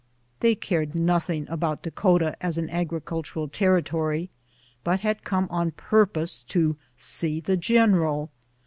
They 0.39 0.55
cared 0.55 0.95
nothing 0.95 1.47
about 1.47 1.83
Dakota 1.83 2.35
as 2.43 2.57
an 2.57 2.71
agri 2.71 3.01
cultural 3.01 3.47
territory, 3.47 4.31
but 4.83 5.01
had 5.01 5.23
come 5.23 5.45
on 5.51 5.69
purpose 5.73 6.41
to 6.45 6.75
see 6.97 7.39
the 7.39 7.55
general. 7.55 8.31